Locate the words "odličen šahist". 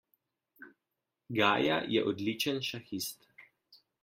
2.13-3.31